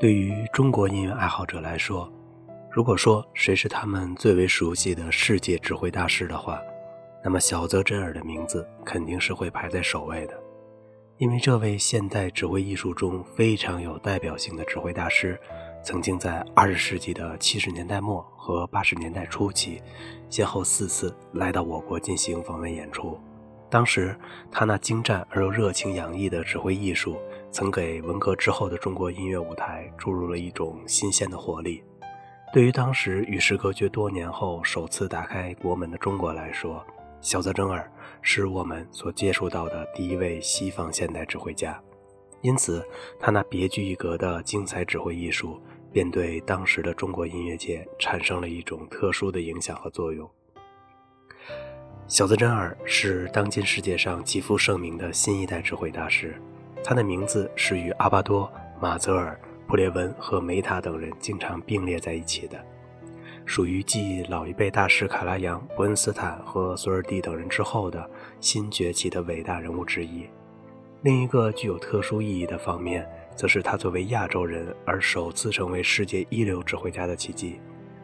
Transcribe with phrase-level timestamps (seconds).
[0.00, 2.10] 对于中国音乐爱好者来说，
[2.70, 6.58] 如果说谁是他们最为熟悉的世界指挥大师的话，
[7.22, 10.32] 那么小泽征尔的名字肯定是会排在首位的。
[11.18, 15.38] 因为这位现代指挥艺术中非常有代表性的指挥大师，
[15.84, 19.82] 曾经在二十世纪的七十年代末和八十年代初期，
[20.30, 23.20] 先后四次来到我国进行访问演出。
[23.68, 24.18] 当时，
[24.50, 27.18] 他那精湛而又热情洋溢的指挥艺术，
[27.50, 31.82] 曾给文革之后的中国音乐舞台注入了一种新鲜的活力。
[32.52, 36.84] 对于当时与世隔绝多年后首次打开国门的中国来说，
[37.20, 37.90] 小泽征尔
[38.22, 41.80] 是我们所接触到的第一位西方现代指挥家，
[42.40, 42.84] 因此
[43.18, 45.60] 他那别具一格的精彩指挥艺术，
[45.92, 50.28] 便对当时的中国音乐界产生了一种特殊的影响和作用。
[52.08, 56.40] 小泽征尔是当今世界上极负盛名的新一代指挥大师，
[56.82, 58.50] 他的名字是与阿巴多、
[58.80, 62.58] 马泽尔、普列文和梅塔等人经常并列在一起的。
[63.46, 68.08] 属于继老一辈大师卡拉扬、伯恩斯坦和索尔蒂等人之后的
[68.40, 70.24] 新崛起的伟大人物之一。
[71.02, 77.58] 另一个具有特殊意义的方面，则是他作为亚洲人而首次成为世界一流指挥家的奇迹。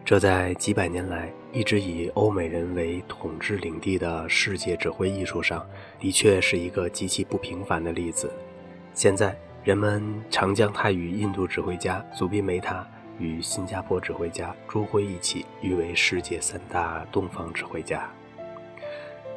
[0.05, 5.65] 这在几百年来一直以欧美人为统治领地的世界指挥艺术上，
[5.99, 8.31] 的确是一个极其不平凡的例子。
[8.97, 12.85] 现在人们常将他与印度指挥家祖宾梅塔。
[13.19, 18.11] 与新加坡指挥家朱辉一起誉为世界三大东方指挥家。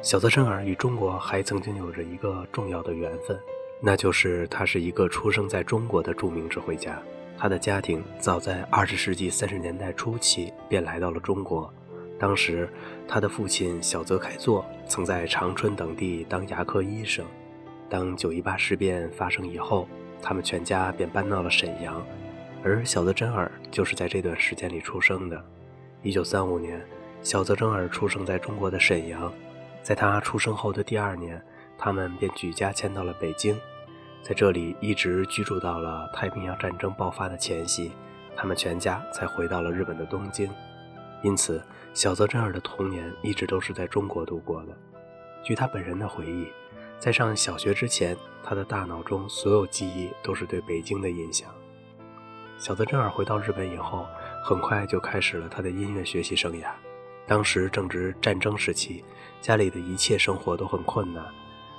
[0.02, 3.38] 小泽征尔与中国还曾经有着一个重要的缘分，
[3.80, 7.00] 那就是他是一个出生在中国的著名指挥家。
[7.38, 11.72] 他的家庭早在二十世纪三十年代初期便来到了中国，
[12.18, 12.68] 当时
[13.08, 17.24] 他的父亲小泽凯作曾在长春等地当牙科医生。
[17.90, 19.88] 当九一八事变发生以后，
[20.22, 22.00] 他们全家便搬到了沈阳。
[22.62, 25.44] 而小泽征尔就是在这段时间里出生的。
[26.02, 26.80] 一九三五年，
[27.22, 29.32] 小泽征尔出生在中国的沈阳。
[29.82, 31.42] 在他出生后的第二年，
[31.76, 33.58] 他们便举家迁到了北京，
[34.22, 37.90] 在这里一直居住到了太平洋战争爆发的前夕，
[38.36, 40.48] 他们全家才回到了日本的东京。
[41.22, 44.76] 因此，小泽征尔的童年一直都是在中国度过的。
[45.42, 46.46] 据他本人的回忆，
[47.00, 51.50] 在上小学之前，他的大脑中所有记忆都是对北京的印象。
[52.58, 54.06] 小泽征尔回到日本以后，
[54.44, 56.66] 很快就开始了他的音乐学习生涯。
[57.26, 59.02] 当时正值战争时期，
[59.40, 61.24] 家里的一切生活都很困难，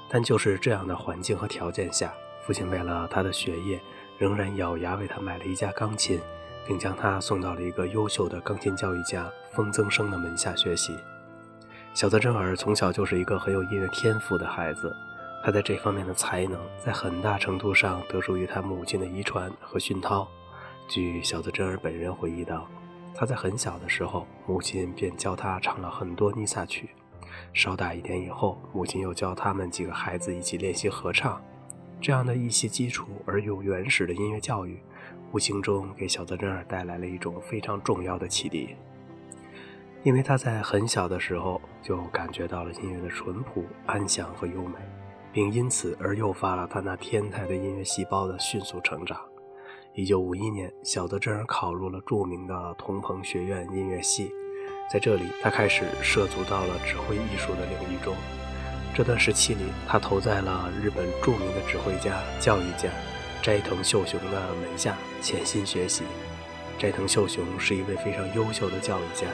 [0.10, 2.12] 但就是这样的环境和条件下，
[2.44, 3.80] 父亲为了他的学业，
[4.18, 6.20] 仍然咬牙为他买了一架钢琴，
[6.66, 10.98] 并将他送到了一个优秀的钢琴教育家风曾生的门下学习。
[11.94, 14.96] 小泽征尔从小就是一个很有音乐天赋的孩子，
[15.44, 20.28] 他在这方面的才能在很大程度上得助于他母亲的遗传和熏陶。
[20.88, 22.68] 据小泽征尔本人回忆道，
[23.16, 26.92] 他在很小的时候，母亲便教他唱了很多尼萨曲。
[27.54, 31.42] 稍大一点以后，母亲又教他们几个孩子一起练习合唱。
[32.00, 34.80] 这样的一些基础而又原始的音乐教育，
[35.32, 38.76] 无形中给小泽征尔带来了一种非常重要的启迪。
[40.04, 44.76] 因为他在很小的时候就感觉到了音乐的淳朴、安详和优美，
[45.34, 49.20] 并因此而诱发了他那天才的音乐细胞的迅速成长。
[49.94, 54.32] 一九五一年，小泽征尔考入了著名的同朋学院音乐系，
[54.92, 58.16] 在这里，他开始涉足到了指挥艺术的领域中。
[58.94, 62.90] 这段时期里，他投在了日本著名的指挥家、教育家
[63.42, 66.04] 斋藤秀雄的门下，潜心学习。
[66.78, 69.28] 斋藤秀雄是一位非常优秀的教育家，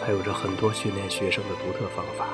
[0.00, 2.28] 他有着很多训练学生的独特方法。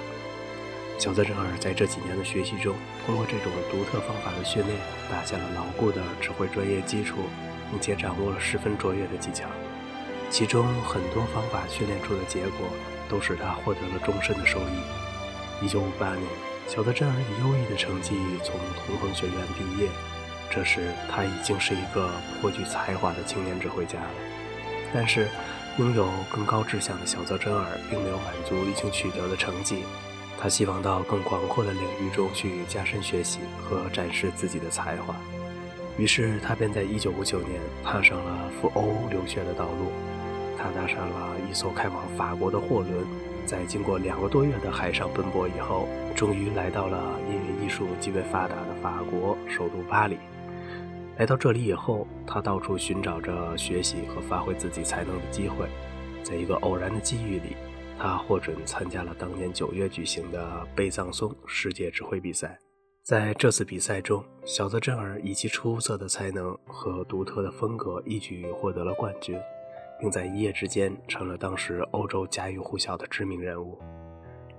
[0.99, 2.75] 小泽征尔在这几年的学习中，
[3.05, 4.79] 通过这种独特方法的训练，
[5.11, 7.19] 打下了牢固的指挥专业基础。
[7.69, 9.49] 并且掌握了十分卓越的技巧，
[10.31, 12.69] 其中很多方法训练出的结果，
[13.09, 15.65] 都使他获得了终身的收益。
[15.65, 16.23] 一九五八年，
[16.69, 18.15] 小泽征尔以优异的成绩
[18.45, 19.89] 从桐朋学院毕业，
[20.49, 22.09] 这时他已经是一个
[22.41, 24.11] 颇具才华的青年指挥家了。
[24.95, 25.29] 但是，
[25.79, 29.83] 拥有更高志向的小泽征尔并没有满足已经取得的成绩，
[30.39, 35.15] 他希望到更广阔的领域中去加深学习和展示自己的才华。
[35.99, 39.91] 于是他便在1959年踏上了赴欧留学的道路。
[40.59, 43.05] 他搭上了一艘开往法国的货轮，
[43.45, 50.17] 在经过两个多月的海上奔波以后，终于来到了音乐艺术极为发达的法国首都巴黎。
[51.19, 55.67] 来到这里以后，他到处寻找着学习和发挥自己才能的机会。
[56.23, 57.57] 在一个偶然的机遇里，
[57.99, 62.59] 他获准参加了当年九月举行的贝藏松世界指挥比赛。
[63.03, 69.41] 在这次比赛中，小泽征尔以其出色的才能和独特的风格一举获得了冠军，
[70.01, 73.79] 并在一夜之间成了当时欧洲家喻户晓的知名人物。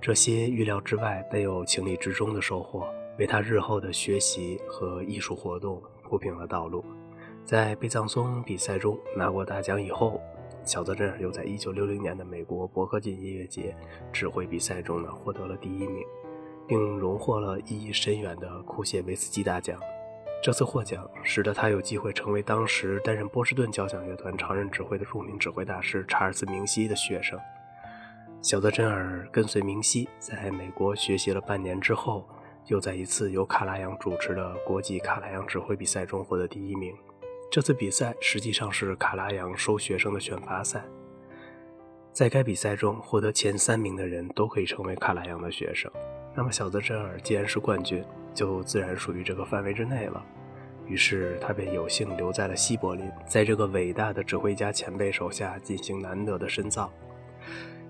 [0.00, 2.88] 这些预料之外但又情理之中的收获，
[3.18, 6.84] 为他日后的学习和艺术活动铺平了道路。
[7.44, 10.20] 在贝藏松比赛中拿过大奖以后，
[10.68, 13.74] 小泽征尔又在1960年的美国伯克金音乐节
[14.12, 16.04] 指挥比赛中呢获得了第一名。
[16.66, 19.80] 并荣获了意义深远的库谢维斯基大奖。
[20.42, 27.40] 这次获奖使得他有机会成为当时担任波士顿交响乐团常任指挥的著名指挥大师查尔斯·明西的学生。
[28.42, 32.28] 小泽征尔跟随明西在美国学习了半年之后，
[32.66, 36.94] 又在一次由卡拉扬主持的国际卡拉扬指挥比赛中获得第一名。
[37.50, 40.84] 这次比赛实际上是卡拉扬收学生的选拔赛，
[42.12, 45.90] 在该比赛中获得前三名的人都可以成为卡拉扬的学生。
[46.36, 48.04] 那么小泽征尔既然是冠军，
[48.34, 50.22] 就自然属于这个范围之内了。
[50.86, 56.92] 于是他便有幸留在了西柏林，在这个伟大的指挥家前辈手下进行难得的深造。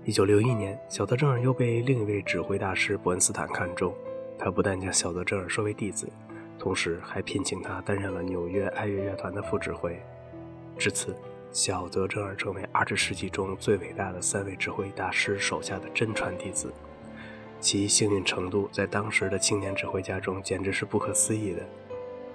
[0.05, 3.93] 一九六一年，小泽征尔又被另一位指挥大师伯恩斯坦看中，
[4.37, 6.09] 他不但将小泽征尔收为弟子，
[6.59, 9.99] 同时还聘请他担任了纽约爱乐乐团的副指挥。
[10.77, 11.15] 至此，
[11.51, 16.71] 小泽征尔成为二十世纪中最伟大的三位指挥大师手下的真传弟子。
[17.59, 21.61] 其幸运程度在当时的青年指挥家中简直是不可思议的。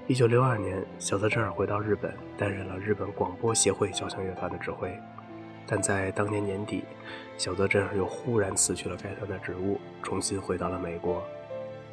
[0.07, 4.93] 一九六二年，小泽征尔回到日本，担任了日本广播协会交响乐团的指挥。
[5.67, 6.85] 但在当年年底，
[7.39, 11.23] 小泽征尔又忽然辞去了该团的职务，重新回到了美国。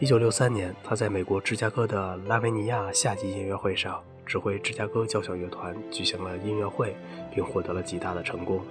[0.01, 6.95] 一九六三年，他在美国芝加哥的拉维尼亚夏季音乐会上指挥芝加哥交响乐团举行了音乐会，
[7.31, 8.61] 并获得了极大的成功。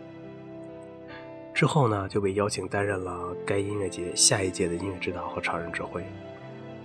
[1.55, 6.03] 之后呢，就被邀请担任了该音乐节下一届的音乐指导和常任指挥。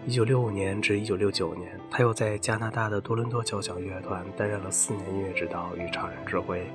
[0.05, 6.67] 一九六五年至一九六九年，他又在加拿大的多伦多交响乐团担任了四年音乐指导与常任指挥。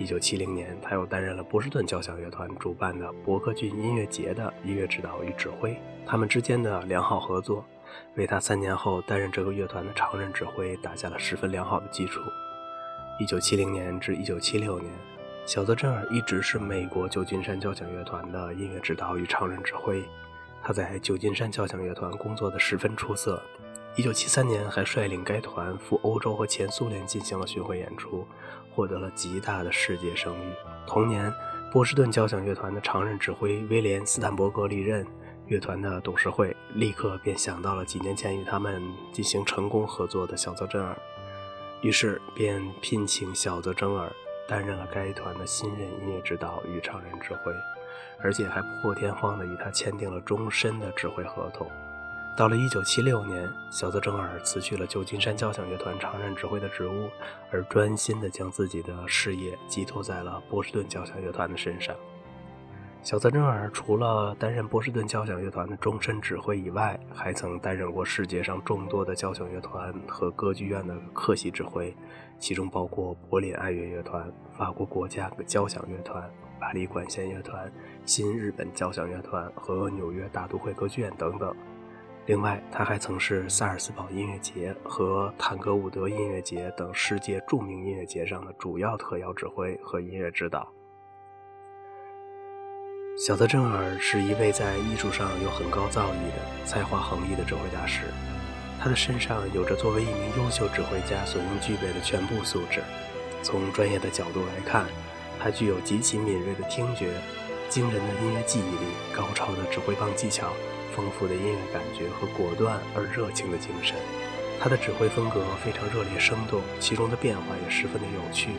[0.00, 5.78] 一九七零年，他又担任了波士顿交响乐团主办的伯克郡音乐节的音乐指导与指挥。
[6.06, 7.62] 他们之间的良好合作，
[8.16, 12.18] 为他三年后担任这个乐团的常任指挥打下了十分良好的基础。
[13.20, 14.90] 一九七零年至一九七六年。
[15.44, 20.02] 小泽征尔一直是美国旧金山交响乐团的音乐指导与常任指挥，
[20.62, 23.42] 他在旧金山交响乐团工作的十分出色。
[23.96, 28.24] 1973年，还率领该团赴欧洲和前苏联进行了巡回演出，
[28.74, 30.52] 获得了极大的世界声誉。
[30.86, 31.32] 同年，
[31.72, 35.06] 波士顿交响乐团的常任指挥威廉·斯坦伯格离任，
[35.46, 38.82] 乐团的董事会立刻便想到了几年前与他们
[39.12, 40.96] 进行成功合作的小泽征尔，
[41.82, 44.10] 于是便聘请小泽征尔。
[44.48, 47.54] 担任了该团的新任音乐指导与常任指挥，
[48.20, 51.70] 而且还破天荒地与他签订了终身的指挥合同。
[52.36, 57.10] 到了1976年，小泽征尔辞去了旧金山交响乐团常任指挥的职务，
[57.50, 61.94] 而专心地将自己的事业寄托在了波士顿交响乐团的身上。
[63.02, 71.94] 小泽征尔除了担任波士顿交响乐团的终身指挥以外，还曾担任过世界上众多的交响乐团和歌剧院的客席指挥，
[72.38, 77.70] 其中包括柏林爱乐乐团、法国国家交响乐团、巴黎管弦乐团、
[78.06, 81.54] 新日本交响乐团和纽约大都会歌剧院等等。
[82.26, 90.70] 另外，他还曾是萨尔斯堡音乐节和坦格伍德音乐节等世界著名音乐节上的主要特邀指挥和音乐指导。
[93.18, 98.04] 小泽征尔是一位在艺术上有很高造诣的、才华横溢的指挥大师。
[98.78, 102.80] 他的身上有着作为一名优秀指挥家所应具备的全部素质。
[103.42, 104.86] 从专业的角度来看，
[105.38, 107.12] 他具有极其敏锐的听觉、
[107.68, 110.52] 惊人的音乐记忆力、高超的指挥棒技巧、
[111.00, 113.96] 丰富的音乐感觉和果断而热情的精神。
[114.60, 118.50] 他的指挥风格非常热烈生动，其中的变化也十分的有趣，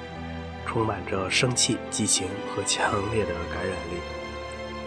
[0.66, 4.02] 充满着生气、激情和强烈的感染力。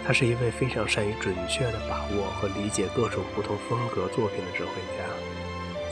[0.05, 5.05] 他是一位非常善于准确地把握和理解各种不同风格作品的指挥家。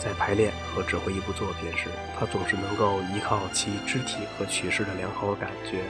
[0.01, 1.87] 在排练和指挥一部作品时，
[2.19, 5.85] 他总是能够依靠其肢体和曲式的良好感觉，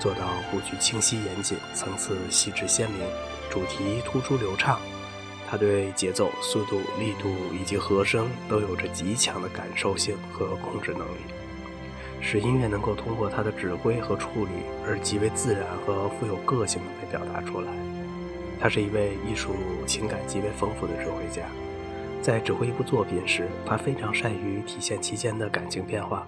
[0.00, 3.06] 做到布局清晰严谨、层次细致鲜明、
[3.50, 4.80] 主题突出流畅。
[5.50, 11.20] 他对节奏、速度、力度以及和声都有着极强的感受性和控制能力。
[12.20, 14.50] 使音乐能够通过他的指挥和处理
[14.84, 17.72] 而极为自然和富有个性地被表达出来。
[18.60, 19.54] 他是一位艺术
[19.86, 21.44] 情感极为丰富的指挥家，
[22.20, 26.26] 在指挥一部作品时，他非常善于体现其间的感情变化，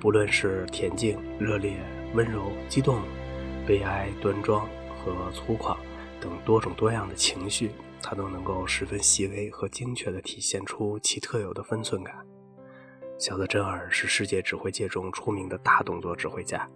[0.00, 1.74] 不论是恬静、热烈、
[2.14, 3.02] 温柔、激动、
[3.66, 4.66] 悲哀、端庄
[5.04, 5.76] 和粗犷
[6.22, 7.70] 等多种多样的情绪，
[8.02, 12.14] 他都能够十分细微和精确地体现出其特有的分寸感。
[13.18, 16.68] 小泽征尔是世界指挥界中出名的大动作指挥家，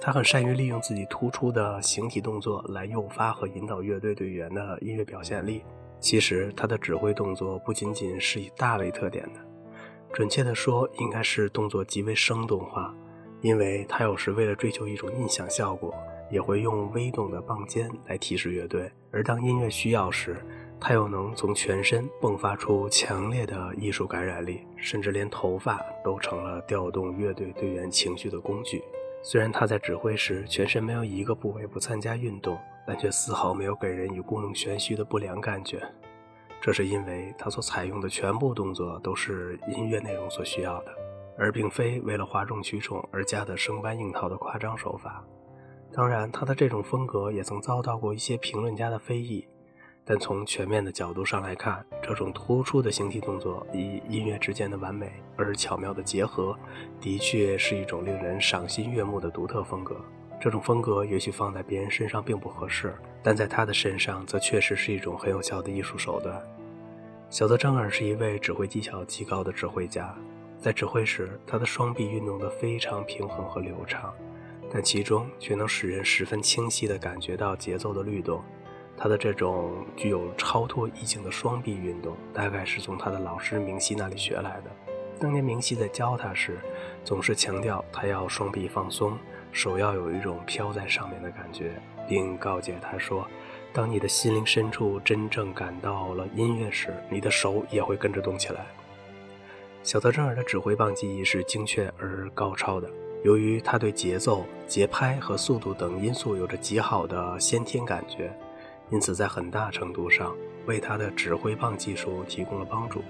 [0.00, 5.62] 他很善于利用自己突出的形体动作来诱发和引导乐队队员的音乐表现力。
[6.00, 9.40] 其实，他的指挥动作不仅仅是以大为特点的，
[10.12, 12.92] 准确地说，应该是动作极为生动化，
[13.40, 15.94] 因为他有时为了追求一种印象效果。
[16.30, 20.42] 也会用微动的棒尖来提示乐队，而当音乐需要时，
[20.84, 28.82] 他又能从全身迸发出强烈的艺术感染力，甚至连头发都成了调动乐队队员情绪的工具。
[29.22, 35.80] 虽然他在指挥时全身没有一个部位不参加运动，但却丝毫没有给人以故弄玄虚的不良感觉。
[36.60, 40.92] 这是因为他所采用的全部动作都是音乐内容所需要的，
[41.38, 45.24] 而并非为了哗众取宠而加的生搬硬套的夸张手法。
[45.92, 49.46] 当然，他的这种风格也曾遭到过一些评论家的非议，
[50.04, 56.58] 但从全面的角度上来看，这种突出的形体动作与音乐之间的完美而巧妙的结合，
[57.00, 59.96] 的确是一种令人赏心悦目的独特风格。
[60.40, 66.42] 这种风格也许放在别人身上并不合适，但在他的身上则确实是一种很有效的艺术手段。
[67.30, 70.12] 小泽征尔是一位指挥技巧极高的指挥家，
[70.58, 74.12] 在指挥时，他的双臂运动得非常平衡和流畅。
[74.68, 78.42] 但其中却能使人十分清晰地感觉到节奏的律动。
[79.02, 84.70] 他的这种具有超脱意境的双臂运动，大概是从他的老师明熙那里学来的。
[85.18, 86.56] 当年明熙在教他时，
[87.02, 89.18] 总是强调他要双臂放松，
[89.50, 91.72] 手要有一种飘在上面的感觉，
[92.08, 93.26] 并告诫他说
[93.74, 98.64] ：“当你的心灵深处真正感到了音乐时，你的手也会跟着动起来。”
[99.82, 102.88] 小泽征尔的指挥棒技艺是精确而高超的。
[103.24, 108.32] 由于他对节奏、节拍和速度等因素有着极好的先天感觉，
[108.92, 113.02] 因此在很大程度上为他的指挥棒技术提供了帮助。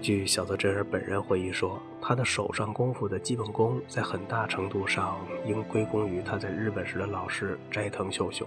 [0.00, 8.46] 据小泽征尔本人回忆说，他的手上功夫的基本功在很大程度上应归功于他在日本时的老师斋藤秀雄。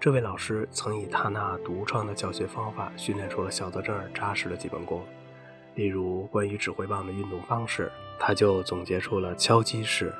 [0.00, 5.04] 这位老师曾以他那独创的教学方法训练出了小泽征尔扎实的基本功。
[5.74, 10.10] 例如，关于指挥棒的运动方式，他就总结出了敲击式。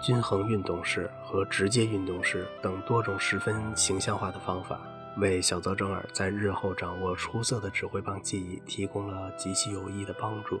[0.00, 4.80] 均衡运动式和直接运动式等多种十分形象化的方法，
[5.16, 10.60] 为小泽征尔在日后掌握出色的指挥棒技艺提供了极其有益的帮助。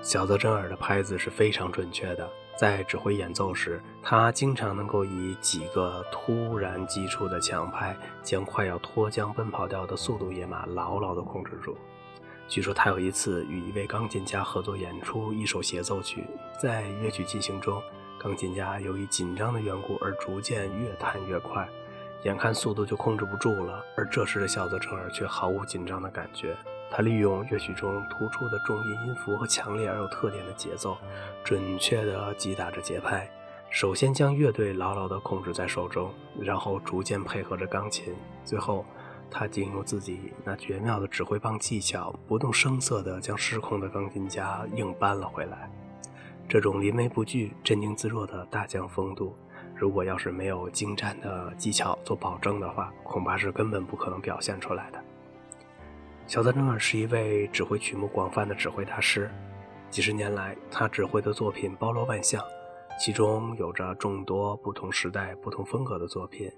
[0.00, 11.76] 小泽征尔的拍子是非常准确的，在指挥演奏时，他经常能够以几个突然击出的强拍，将快要脱缰奔跑掉的速度野马牢牢地控制住。
[12.48, 16.26] 据说他有一次与一位钢琴家合作演出一首协奏曲，
[16.60, 17.80] 在乐曲进行中。
[18.22, 21.68] 钢琴家由于紧张的缘故而逐渐越弹越快，
[22.22, 23.84] 眼看速度就控制不住了。
[23.96, 26.56] 而这时的小泽征尔却毫无紧张的感觉，
[26.88, 30.96] 他利用乐曲中突出的重音音符和强烈而有特点的节奏，
[31.42, 33.28] 准确地击打着节拍。
[33.70, 38.14] 首先将乐队牢牢地控制在手中，然后逐渐配合着钢琴，
[38.44, 38.84] 最后
[39.30, 45.68] 他竟用自己那绝妙的指挥棒技巧，不动声色地将失控的钢琴家硬扳了回来。
[46.52, 49.34] 这种临危不惧、镇定自若的大将风度，
[49.74, 55.02] 如果要是没有精湛的技巧做保证的话，恐怕是根本不可能表现出来的。
[56.26, 59.30] 小泽征尔是一位指挥曲目广泛的指挥大师，
[59.88, 62.44] 几十年来，他指挥的作品包罗万象，
[63.00, 66.52] 其中有着众多不同时代、不同风格的作品。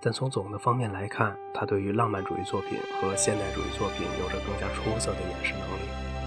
[0.00, 6.19] 但从总的方面来看，他对于浪漫主义作品和现代主义作品有着更加出色的演示能力。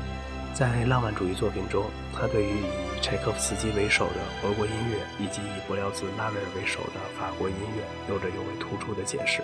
[0.54, 9.42] 在浪漫主义作品中，他对于以柴可夫斯基为首的俄国音乐，以及以伯辽兹、拉威尔为首的法国音乐，有着尤为突出的解释。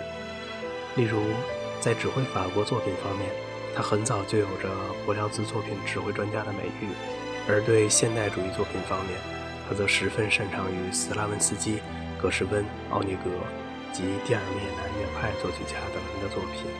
[0.94, 1.20] 例如，
[1.80, 3.28] 在指挥法国作品方面，
[3.74, 4.70] 他很早就有着
[5.04, 6.94] 伯辽兹作品指挥专家的美誉；
[7.48, 9.18] 而对现代主义作品方面，
[9.68, 11.80] 他则十分擅长于斯拉文斯基、
[12.22, 13.30] 格什温、奥尼格
[13.92, 16.70] 及第二列南乐派作曲家等人的作品。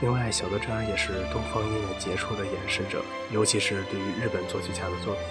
[0.00, 5.22] 另外，小泽征尔也是东方音乐杰出的演示者，尤其是对于日本作曲家的作品，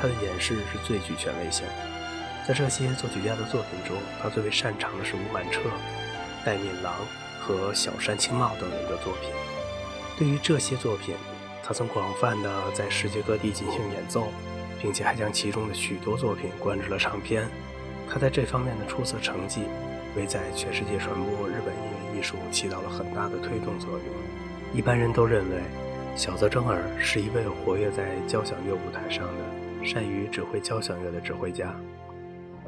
[0.00, 1.72] 他的演示是最具权威性的。
[2.46, 5.60] 在这些作曲家的作品中，他最为擅长的是吴满彻、
[6.44, 6.94] 戴敏郎
[7.40, 9.30] 和小山清茂等人的作品。
[10.16, 11.16] 对于这些作品，
[11.62, 14.28] 他曾广泛的在世界各地进行演奏，
[14.80, 17.46] 并且还将其中的许多作品灌制了唱片。
[18.08, 19.62] 他在这方面的出色成绩。
[20.16, 24.00] 为在全世界传播日本音乐艺术起到了很大的推动作用。
[24.72, 25.60] 一般人都认为，
[26.16, 31.74] 小泽征尔是一位活跃在交响乐舞台上的、善于指挥交响乐的指挥家，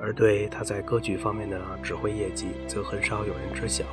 [0.01, 3.85] 而对他在歌剧方面的指挥业绩，则很少有人知晓。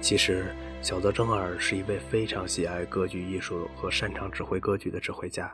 [0.00, 0.46] 其实，
[0.80, 5.52] 小泽征尔是一位非常喜爱歌剧艺术和擅长指挥歌剧的指挥家。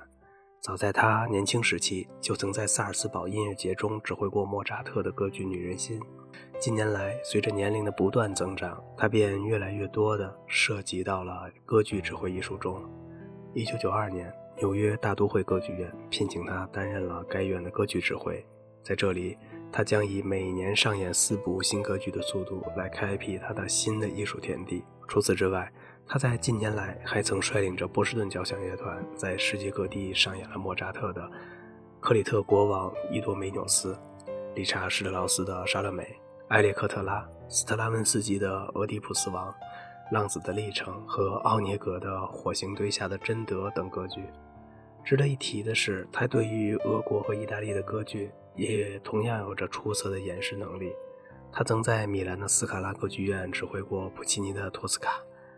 [0.65, 6.01] 早在他年轻时期，就曾在萨尔斯堡音乐节中指挥过莫扎特的歌剧《女人心》。
[6.59, 12.83] 近年来，随着年龄的不断增长，他便越来越多地涉及到了歌剧指挥艺术中。
[13.53, 18.43] 1992年，纽约大都会歌剧院聘请他担任了该院的歌剧指挥。
[18.83, 19.37] 在这里，
[19.71, 24.83] 他将以每年上演四部新歌剧的速度来开辟他的新的艺术天地。
[25.07, 25.71] 除此之外，
[26.07, 31.23] 他在近年来还曾率领着波士顿交响乐团，在世界各地上演了莫扎特的
[31.99, 33.95] 《克里特国王伊多梅纽斯》、
[34.55, 36.03] 理查施特劳斯的《莎乐美》、
[36.49, 39.51] 埃列克特拉、斯特拉文斯基的《俄狄浦斯王》、
[40.13, 44.23] 《浪子的历程》和奥涅格的《火星堆下的贞德》等歌剧。
[45.03, 50.93] 值得一提的是，他对于俄国和意大利的歌剧也同样有着出色的演示能力。
[51.51, 55.11] 他曾在米兰的斯卡拉歌剧院指挥过普契尼的《托斯卡》。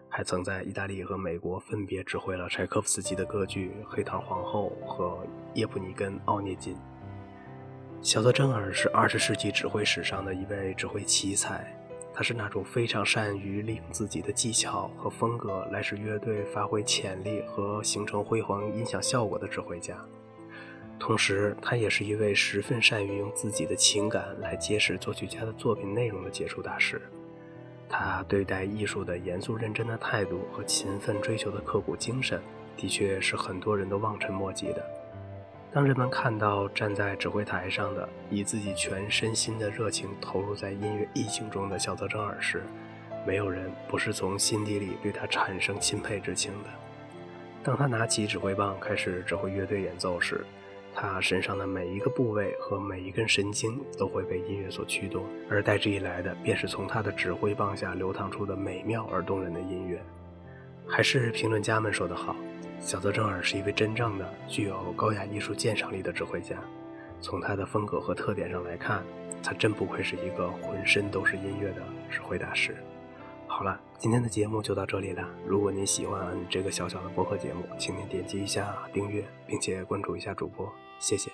[0.08, 5.18] 还曾在意大利和美国分别指挥了柴可夫斯基的歌剧《黑桃皇后》和
[5.54, 6.76] 叶普尼根奥涅金。
[8.02, 11.76] 小泽征尔是二十世纪指挥史上的一位指挥奇才，
[12.14, 19.96] 他是那种非常善于利用自己的技巧和风格来使乐队发挥潜力和形成辉煌音响效果的指挥家。
[20.98, 27.02] 同时，他也是一位十分善于用自己的情感来揭示作曲家的作品内容的杰出大师。
[27.88, 32.40] 他对待艺术的严肃认真的态度和勤奋追求的刻苦精神，
[32.76, 34.84] 的确是很多人都望尘莫及的。
[35.72, 42.62] 当人们看到站在指挥台上的、以自己全身心的热情投入在音乐意境中的小泽征尔时，
[43.26, 46.70] 没有人不是从心底里对他产生钦佩之情的。
[47.62, 50.46] 当他拿起指挥棒开始指挥乐队演奏时，
[50.98, 60.02] 他身上的每一个部位和每一根神经都会被音乐所驱动，而代之以来的便是从他的指挥棒下流淌出的美妙而动人的音乐。
[60.88, 62.34] 还是评论家们说得好，
[62.80, 66.56] 小泽征尔是一位真正的具有高雅艺术鉴赏力的指挥家。
[67.20, 69.04] 从他的风格和特点上来看，
[69.42, 72.74] 他真不愧是一个浑身都是音乐的指挥大师。
[73.56, 75.26] 好了，今天的节目就到这里了。
[75.46, 80.70] 如果您喜欢这个小小的播客节目，请您点击一下订阅，并且关注一下主播。
[80.98, 81.30] 谢谢。